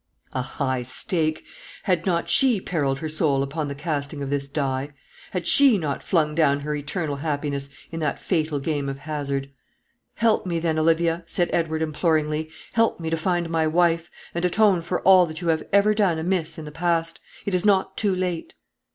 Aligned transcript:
A 0.33 0.41
high 0.41 0.81
stake! 0.81 1.45
Had 1.83 2.07
not 2.07 2.27
she 2.27 2.59
perilled 2.59 2.97
her 3.01 3.07
soul 3.07 3.43
upon 3.43 3.67
the 3.67 3.75
casting 3.75 4.23
of 4.23 4.31
this 4.31 4.49
die? 4.49 4.93
Had 5.29 5.45
she 5.45 5.77
not 5.77 6.01
flung 6.01 6.33
down 6.33 6.61
her 6.61 6.73
eternal 6.73 7.17
happiness 7.17 7.69
in 7.91 7.99
that 7.99 8.17
fatal 8.17 8.57
game 8.59 8.89
of 8.89 8.97
hazard? 8.97 9.51
"Help 10.15 10.43
me, 10.43 10.59
then, 10.59 10.79
Olivia," 10.79 11.21
said 11.27 11.51
Edward, 11.53 11.83
imploringly; 11.83 12.49
"help 12.73 12.99
me 12.99 13.11
to 13.11 13.15
find 13.15 13.47
my 13.51 13.67
wife; 13.67 14.09
and 14.33 14.43
atone 14.43 14.81
for 14.81 15.01
all 15.01 15.27
that 15.27 15.39
you 15.39 15.49
have 15.49 15.61
ever 15.71 15.93
done 15.93 16.17
amiss 16.17 16.57
in 16.57 16.65
the 16.65 16.71
past. 16.71 17.19
It 17.45 17.53
is 17.53 17.63
not 17.63 17.95
too 17.95 18.15
late." 18.15 18.55